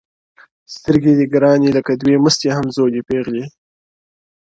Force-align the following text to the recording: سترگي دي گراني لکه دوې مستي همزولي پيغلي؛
سترگي 0.73 1.13
دي 1.17 1.25
گراني 1.33 1.69
لکه 1.77 1.91
دوې 2.01 2.17
مستي 2.23 2.49
همزولي 2.55 3.01
پيغلي؛ 3.09 3.45